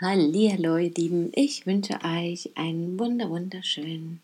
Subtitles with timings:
[0.00, 4.20] Hallo, ihr Lieben, ich wünsche euch einen wunder wunderschönen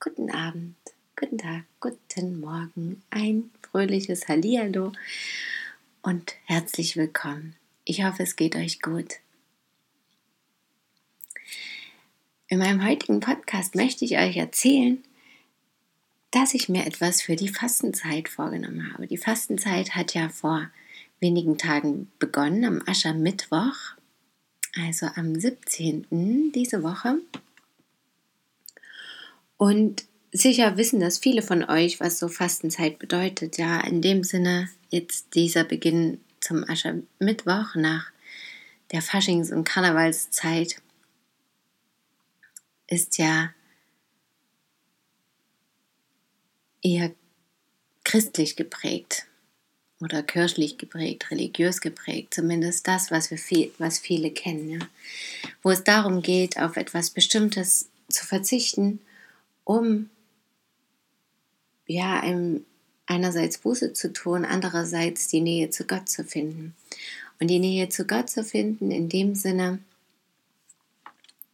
[0.00, 0.74] guten Abend,
[1.14, 4.90] guten Tag, guten Morgen, ein fröhliches Hallihallo
[6.02, 7.54] und herzlich willkommen.
[7.84, 9.20] Ich hoffe, es geht euch gut.
[12.48, 15.04] In meinem heutigen Podcast möchte ich euch erzählen,
[16.32, 19.06] dass ich mir etwas für die Fastenzeit vorgenommen habe.
[19.06, 20.68] Die Fastenzeit hat ja vor
[21.20, 23.94] wenigen Tagen begonnen, am Aschermittwoch
[24.74, 26.52] also am 17.
[26.52, 27.18] diese Woche.
[29.56, 33.58] Und sicher wissen das viele von euch, was so Fastenzeit bedeutet.
[33.58, 38.10] Ja, in dem Sinne jetzt dieser Beginn zum Aschermittwoch nach
[38.90, 40.76] der Faschings- und Karnevalszeit
[42.88, 43.54] ist ja
[46.82, 47.14] eher
[48.04, 49.26] christlich geprägt
[50.02, 54.78] oder kirchlich geprägt, religiös geprägt, zumindest das, was, wir viel, was viele kennen, ja?
[55.62, 59.00] wo es darum geht, auf etwas Bestimmtes zu verzichten,
[59.64, 60.10] um
[61.86, 62.22] ja
[63.06, 66.74] einerseits Buße zu tun, andererseits die Nähe zu Gott zu finden.
[67.38, 69.78] Und die Nähe zu Gott zu finden in dem Sinne,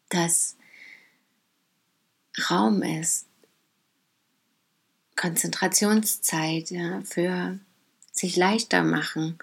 [0.08, 0.56] dass
[2.50, 3.26] Raum ist,
[5.16, 7.58] Konzentrationszeit ja, für
[8.18, 9.38] sich leichter machen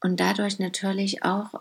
[0.00, 1.60] und dadurch natürlich auch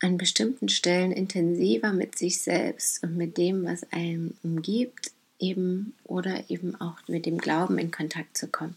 [0.00, 6.48] an bestimmten Stellen intensiver mit sich selbst und mit dem, was einen umgibt, eben oder
[6.48, 8.76] eben auch mit dem Glauben in Kontakt zu kommen.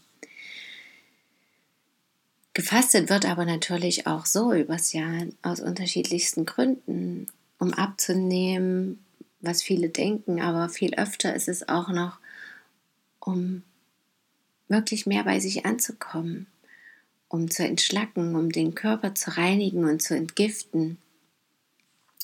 [2.52, 7.26] Gefastet wird aber natürlich auch so übers Jahr aus unterschiedlichsten Gründen,
[7.58, 8.98] um abzunehmen,
[9.40, 12.18] was viele denken, aber viel öfter ist es auch noch,
[13.20, 13.62] um
[14.70, 16.46] wirklich mehr bei sich anzukommen,
[17.28, 20.98] um zu entschlacken, um den Körper zu reinigen und zu entgiften,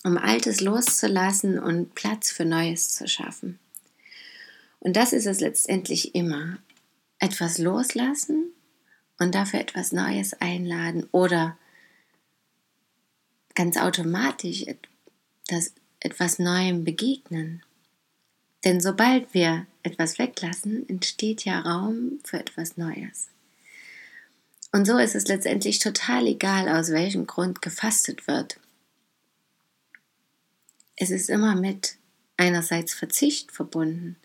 [0.04, 3.58] um Altes loszulassen und Platz für Neues zu schaffen.
[4.78, 6.58] Und das ist es letztendlich immer.
[7.18, 8.52] Etwas loslassen
[9.18, 11.58] und dafür etwas Neues einladen oder
[13.54, 14.66] ganz automatisch
[15.48, 17.62] das etwas Neuem begegnen.
[18.66, 23.28] Denn sobald wir etwas weglassen, entsteht ja Raum für etwas Neues.
[24.72, 28.58] Und so ist es letztendlich total egal, aus welchem Grund gefastet wird.
[30.96, 31.94] Es ist immer mit
[32.36, 34.16] einerseits Verzicht verbunden,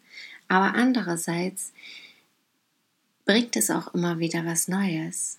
[0.47, 1.72] aber andererseits
[3.25, 5.38] bringt es auch immer wieder was Neues.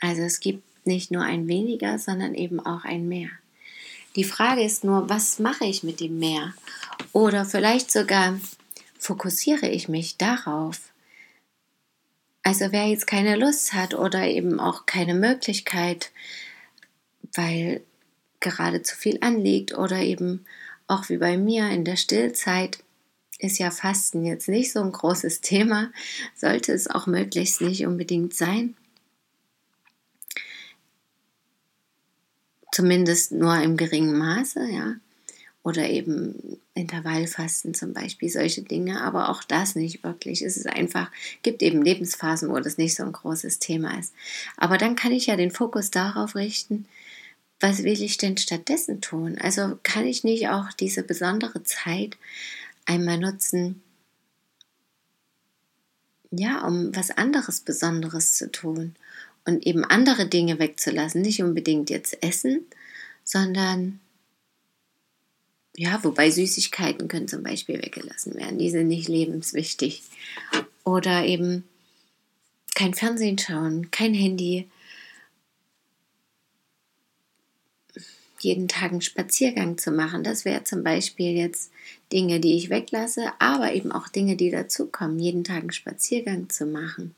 [0.00, 3.30] Also es gibt nicht nur ein weniger, sondern eben auch ein mehr.
[4.16, 6.54] Die Frage ist nur, was mache ich mit dem mehr?
[7.12, 8.38] Oder vielleicht sogar
[8.98, 10.92] fokussiere ich mich darauf.
[12.42, 16.10] Also wer jetzt keine Lust hat oder eben auch keine Möglichkeit,
[17.34, 17.82] weil
[18.40, 20.44] gerade zu viel anliegt oder eben
[20.88, 22.80] auch wie bei mir in der Stillzeit
[23.38, 25.90] ist ja Fasten jetzt nicht so ein großes Thema,
[26.36, 28.76] sollte es auch möglichst nicht unbedingt sein.
[32.72, 34.96] Zumindest nur im geringen Maße, ja
[35.62, 40.42] oder eben Intervallfasten zum Beispiel, solche Dinge, aber auch das nicht wirklich.
[40.42, 41.10] Es ist einfach,
[41.42, 44.12] gibt eben Lebensphasen, wo das nicht so ein großes Thema ist.
[44.56, 46.86] Aber dann kann ich ja den Fokus darauf richten,
[47.60, 49.38] was will ich denn stattdessen tun?
[49.38, 52.16] Also kann ich nicht auch diese besondere Zeit
[52.86, 53.80] einmal nutzen,
[56.32, 58.96] ja, um was anderes Besonderes zu tun
[59.44, 62.66] und eben andere Dinge wegzulassen, nicht unbedingt jetzt essen,
[63.24, 64.00] sondern
[65.76, 68.58] ja, wobei Süßigkeiten können zum Beispiel weggelassen werden.
[68.58, 70.02] Die sind nicht lebenswichtig.
[70.84, 71.64] Oder eben
[72.74, 74.68] kein Fernsehen schauen, kein Handy.
[78.40, 80.24] Jeden Tag einen Spaziergang zu machen.
[80.24, 81.70] Das wäre zum Beispiel jetzt
[82.12, 85.18] Dinge, die ich weglasse, aber eben auch Dinge, die dazukommen.
[85.20, 87.14] Jeden Tag einen Spaziergang zu machen.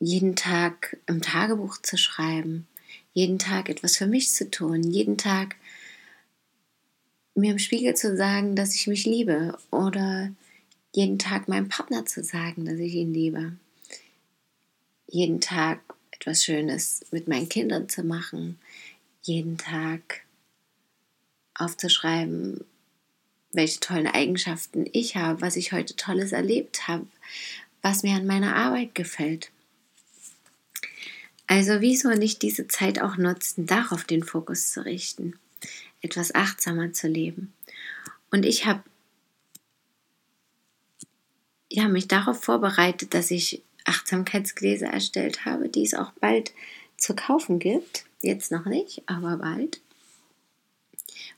[0.00, 2.68] Jeden Tag im Tagebuch zu schreiben.
[3.12, 4.82] Jeden Tag etwas für mich zu tun.
[4.82, 5.56] Jeden Tag
[7.34, 10.32] mir im Spiegel zu sagen, dass ich mich liebe oder
[10.94, 13.52] jeden Tag meinem Partner zu sagen, dass ich ihn liebe.
[15.06, 15.80] Jeden Tag
[16.10, 18.58] etwas Schönes mit meinen Kindern zu machen,
[19.22, 20.22] jeden Tag
[21.54, 22.64] aufzuschreiben,
[23.52, 27.06] welche tollen Eigenschaften ich habe, was ich heute Tolles erlebt habe,
[27.82, 29.50] was mir an meiner Arbeit gefällt.
[31.48, 35.38] Also wieso nicht diese Zeit auch nutzen, darauf den Fokus zu richten,
[36.02, 37.54] etwas achtsamer zu leben.
[38.30, 38.82] Und ich habe
[41.70, 46.52] ja, mich darauf vorbereitet, dass ich Achtsamkeitsgläser erstellt habe, die es auch bald
[46.96, 48.04] zu kaufen gibt.
[48.20, 49.80] Jetzt noch nicht, aber bald.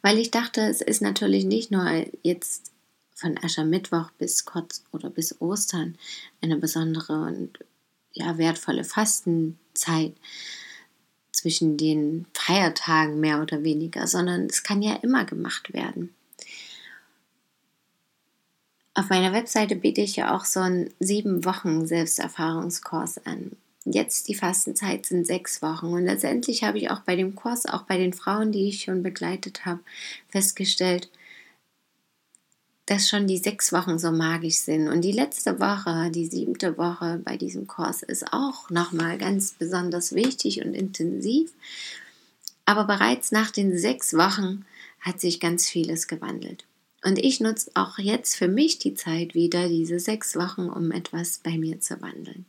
[0.02, 2.72] Weil ich dachte, es ist natürlich nicht nur jetzt
[3.14, 5.96] von Aschermittwoch bis kurz oder bis Ostern
[6.40, 7.58] eine besondere und
[8.12, 10.14] ja, wertvolle Fastenzeit
[11.32, 16.14] zwischen den Feiertagen mehr oder weniger, sondern es kann ja immer gemacht werden.
[18.94, 23.52] Auf meiner Webseite biete ich ja auch so einen sieben Wochen Selbsterfahrungskurs an.
[23.84, 27.82] Jetzt die Fastenzeit sind sechs Wochen und letztendlich habe ich auch bei dem Kurs, auch
[27.82, 29.80] bei den Frauen, die ich schon begleitet habe,
[30.28, 31.08] festgestellt,
[32.90, 34.88] dass schon die sechs Wochen so magisch sind.
[34.88, 40.12] Und die letzte Woche, die siebte Woche bei diesem Kurs ist auch nochmal ganz besonders
[40.12, 41.52] wichtig und intensiv.
[42.64, 44.64] Aber bereits nach den sechs Wochen
[44.98, 46.64] hat sich ganz vieles gewandelt.
[47.04, 51.38] Und ich nutze auch jetzt für mich die Zeit wieder, diese sechs Wochen, um etwas
[51.44, 52.44] bei mir zu wandeln.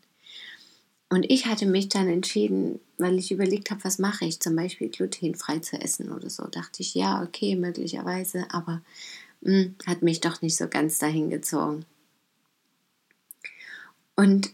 [1.10, 4.90] Und ich hatte mich dann entschieden, weil ich überlegt habe, was mache ich, zum Beispiel
[4.90, 6.48] glutenfrei zu essen oder so.
[6.48, 8.82] Dachte ich, ja, okay, möglicherweise, aber
[9.44, 11.86] hm, hat mich doch nicht so ganz dahin gezogen.
[14.16, 14.54] Und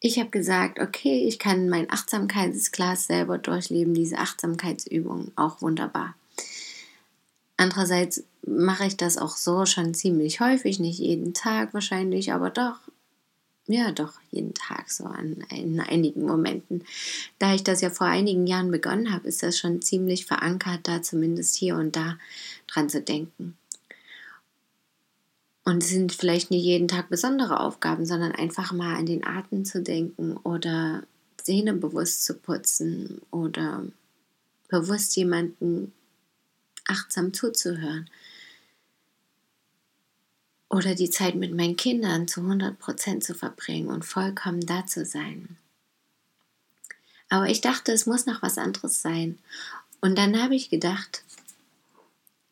[0.00, 6.14] ich habe gesagt, okay, ich kann mein Achtsamkeitsglas selber durchleben, diese Achtsamkeitsübung auch wunderbar.
[7.56, 12.80] Andererseits mache ich das auch so schon ziemlich häufig, nicht jeden Tag wahrscheinlich, aber doch,
[13.68, 16.84] ja, doch jeden Tag so an, in einigen Momenten.
[17.38, 21.02] Da ich das ja vor einigen Jahren begonnen habe, ist das schon ziemlich verankert, da
[21.02, 22.18] zumindest hier und da
[22.68, 23.56] dran zu denken.
[25.64, 29.64] Und es sind vielleicht nicht jeden Tag besondere Aufgaben, sondern einfach mal an den Atem
[29.64, 31.02] zu denken oder
[31.38, 33.84] Zähne bewusst zu putzen oder
[34.68, 35.92] bewusst jemanden
[36.86, 38.08] achtsam zuzuhören.
[40.68, 45.56] Oder die Zeit mit meinen Kindern zu 100% zu verbringen und vollkommen da zu sein.
[47.28, 49.38] Aber ich dachte, es muss noch was anderes sein.
[50.00, 51.24] Und dann habe ich gedacht,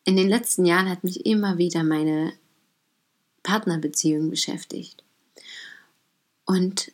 [0.05, 2.33] in den letzten Jahren hat mich immer wieder meine
[3.43, 5.03] Partnerbeziehung beschäftigt.
[6.45, 6.91] Und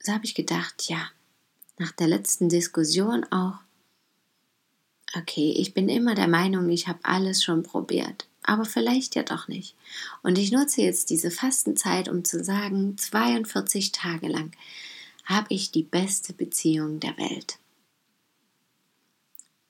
[0.00, 1.10] so habe ich gedacht, ja,
[1.78, 3.58] nach der letzten Diskussion auch,
[5.16, 9.48] okay, ich bin immer der Meinung, ich habe alles schon probiert, aber vielleicht ja doch
[9.48, 9.74] nicht.
[10.22, 14.52] Und ich nutze jetzt diese Fastenzeit, um zu sagen, 42 Tage lang
[15.24, 17.58] habe ich die beste Beziehung der Welt.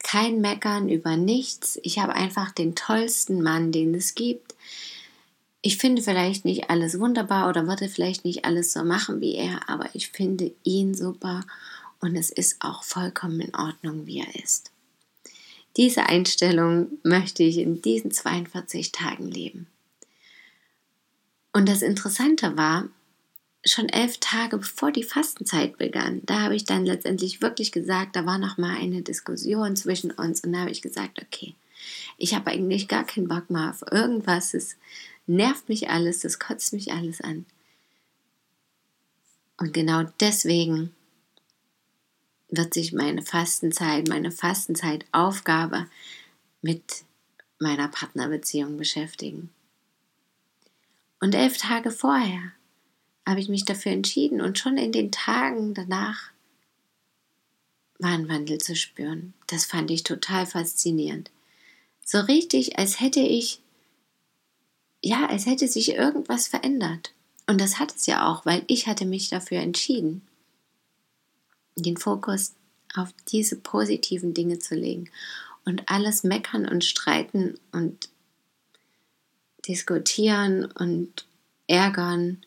[0.02, 1.80] Kein Meckern über nichts.
[1.82, 4.54] Ich habe einfach den tollsten Mann, den es gibt.
[5.62, 9.68] Ich finde vielleicht nicht alles wunderbar oder würde vielleicht nicht alles so machen wie er,
[9.68, 11.44] aber ich finde ihn super
[12.00, 14.70] und es ist auch vollkommen in Ordnung, wie er ist.
[15.76, 19.66] Diese Einstellung möchte ich in diesen 42 Tagen leben.
[21.52, 22.88] Und das Interessante war,
[23.64, 28.24] schon elf Tage bevor die Fastenzeit begann, da habe ich dann letztendlich wirklich gesagt, da
[28.24, 31.54] war noch mal eine Diskussion zwischen uns und da habe ich gesagt, okay,
[32.16, 34.76] ich habe eigentlich gar keinen Bock mehr auf irgendwas, es
[35.26, 37.44] nervt mich alles, das kotzt mich alles an.
[39.58, 40.94] Und genau deswegen
[42.48, 45.86] wird sich meine Fastenzeit, meine Fastenzeitaufgabe
[46.62, 47.04] mit
[47.58, 49.50] meiner Partnerbeziehung beschäftigen.
[51.20, 52.52] Und elf Tage vorher
[53.26, 56.30] habe ich mich dafür entschieden und schon in den Tagen danach
[57.98, 59.32] war ein Wandel zu spüren.
[59.46, 61.30] Das fand ich total faszinierend.
[62.04, 63.60] So richtig, als hätte ich,
[65.02, 67.12] ja, als hätte sich irgendwas verändert.
[67.46, 70.22] Und das hat es ja auch, weil ich hatte mich dafür entschieden
[71.76, 72.54] den Fokus
[72.94, 75.10] auf diese positiven Dinge zu legen
[75.64, 78.08] und alles meckern und streiten und
[79.66, 81.26] diskutieren und
[81.66, 82.42] ärgern,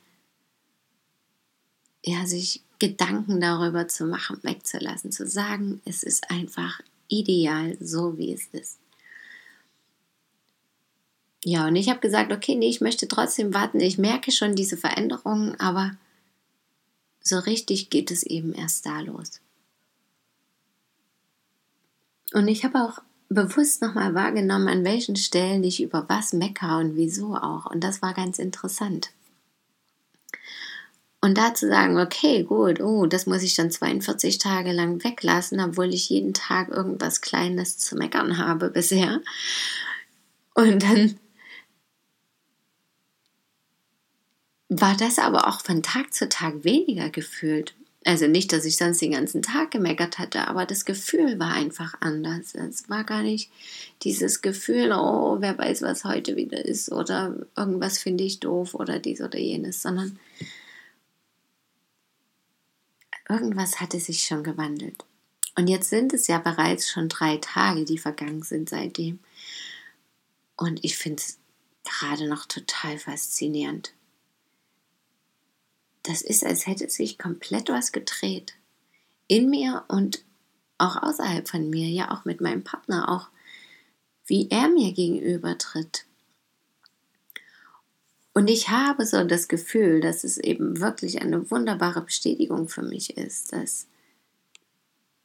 [2.03, 8.33] ja, sich Gedanken darüber zu machen, wegzulassen, zu sagen, es ist einfach ideal, so wie
[8.33, 8.79] es ist.
[11.43, 13.79] Ja, und ich habe gesagt, okay, nee, ich möchte trotzdem warten.
[13.79, 15.91] Ich merke schon diese Veränderungen, aber
[17.29, 19.39] so richtig geht es eben erst da los.
[22.33, 26.95] Und ich habe auch bewusst nochmal wahrgenommen, an welchen Stellen ich über was mecker und
[26.95, 27.67] wieso auch.
[27.67, 29.11] Und das war ganz interessant.
[31.21, 35.59] Und da zu sagen, okay, gut, oh, das muss ich dann 42 Tage lang weglassen,
[35.59, 39.21] obwohl ich jeden Tag irgendwas Kleines zu meckern habe bisher.
[40.53, 41.19] Und dann
[44.69, 47.73] war das aber auch von Tag zu Tag weniger gefühlt.
[48.05, 51.95] Also nicht, dass ich sonst den ganzen Tag gemeckert hatte, aber das Gefühl war einfach
[51.99, 52.55] anders.
[52.55, 53.51] Es war gar nicht
[54.03, 58.99] dieses Gefühl, oh, wer weiß, was heute wieder ist oder irgendwas finde ich doof oder
[58.99, 60.17] dies oder jenes, sondern
[63.27, 65.03] irgendwas hatte sich schon gewandelt.
[65.57, 69.19] Und jetzt sind es ja bereits schon drei Tage, die vergangen sind seitdem.
[70.55, 71.37] Und ich finde es
[71.83, 73.93] gerade noch total faszinierend
[76.03, 78.53] das ist, als hätte sich komplett was gedreht.
[79.27, 80.23] In mir und
[80.77, 83.29] auch außerhalb von mir, ja auch mit meinem Partner, auch
[84.25, 86.05] wie er mir gegenüber tritt.
[88.33, 93.17] Und ich habe so das Gefühl, dass es eben wirklich eine wunderbare Bestätigung für mich
[93.17, 93.87] ist, dass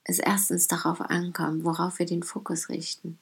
[0.04, 3.19] es erstens darauf ankommt, worauf wir den Fokus richten.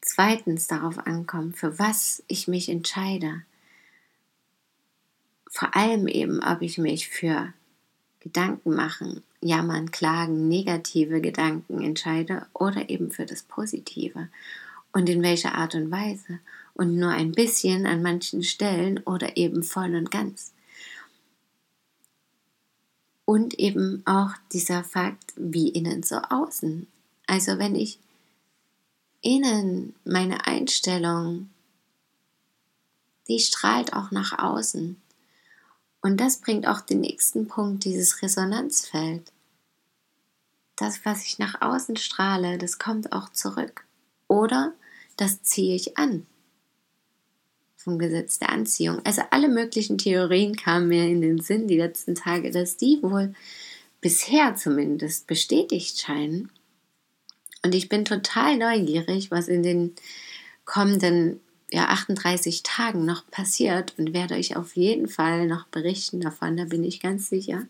[0.00, 3.42] Zweitens darauf ankommt, für was ich mich entscheide
[5.56, 7.54] vor allem eben, ob ich mich für
[8.20, 14.28] Gedanken machen, jammern, klagen, negative Gedanken entscheide oder eben für das Positive
[14.92, 16.40] und in welcher Art und Weise
[16.74, 20.52] und nur ein bisschen an manchen Stellen oder eben voll und ganz.
[23.24, 26.86] Und eben auch dieser Fakt, wie innen so außen.
[27.26, 27.98] Also wenn ich
[29.22, 31.48] innen meine Einstellung,
[33.26, 35.00] die strahlt auch nach außen.
[36.06, 39.32] Und das bringt auch den nächsten Punkt, dieses Resonanzfeld.
[40.76, 43.84] Das, was ich nach außen strahle, das kommt auch zurück.
[44.28, 44.72] Oder
[45.16, 46.24] das ziehe ich an.
[47.74, 49.00] Vom Gesetz der Anziehung.
[49.04, 53.34] Also alle möglichen Theorien kamen mir in den Sinn die letzten Tage, dass die wohl
[54.00, 56.52] bisher zumindest bestätigt scheinen.
[57.64, 59.96] Und ich bin total neugierig, was in den
[60.64, 66.56] kommenden ja, 38 Tagen noch passiert und werde euch auf jeden Fall noch berichten davon,
[66.56, 67.64] da bin ich ganz sicher.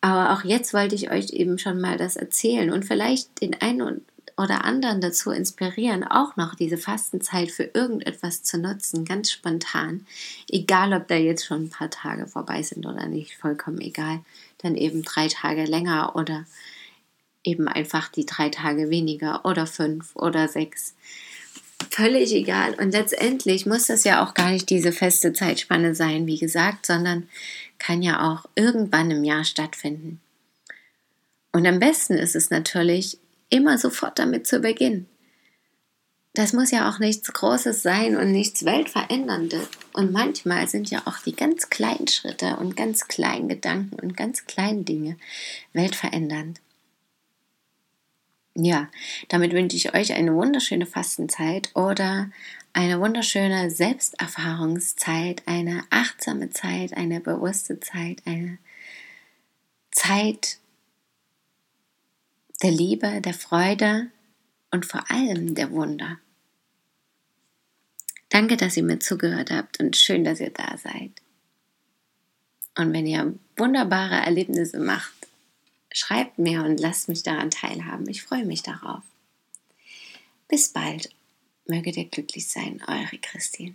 [0.00, 4.02] Aber auch jetzt wollte ich euch eben schon mal das erzählen und vielleicht den einen
[4.36, 10.06] oder anderen dazu inspirieren, auch noch diese Fastenzeit für irgendetwas zu nutzen, ganz spontan.
[10.50, 14.20] Egal, ob da jetzt schon ein paar Tage vorbei sind oder nicht, vollkommen egal.
[14.58, 16.44] Dann eben drei Tage länger oder
[17.44, 20.94] eben einfach die drei Tage weniger oder fünf oder sechs
[21.90, 22.74] völlig egal.
[22.74, 27.28] Und letztendlich muss das ja auch gar nicht diese feste Zeitspanne sein, wie gesagt, sondern
[27.78, 30.20] kann ja auch irgendwann im Jahr stattfinden.
[31.52, 35.06] Und am besten ist es natürlich, immer sofort damit zu beginnen.
[36.34, 39.68] Das muss ja auch nichts Großes sein und nichts Weltveränderndes.
[39.94, 44.44] Und manchmal sind ja auch die ganz kleinen Schritte und ganz kleinen Gedanken und ganz
[44.44, 45.16] kleinen Dinge
[45.72, 46.60] weltverändernd.
[48.58, 48.88] Ja,
[49.28, 52.30] damit wünsche ich euch eine wunderschöne Fastenzeit oder
[52.72, 58.56] eine wunderschöne Selbsterfahrungszeit, eine achtsame Zeit, eine bewusste Zeit, eine
[59.90, 60.56] Zeit
[62.62, 64.06] der Liebe, der Freude
[64.70, 66.18] und vor allem der Wunder.
[68.30, 71.12] Danke, dass ihr mir zugehört habt und schön, dass ihr da seid.
[72.74, 75.25] Und wenn ihr wunderbare Erlebnisse macht,
[75.98, 78.06] Schreibt mir und lasst mich daran teilhaben.
[78.10, 79.02] Ich freue mich darauf.
[80.46, 81.08] Bis bald.
[81.64, 83.74] Möget ihr glücklich sein, eure Christine.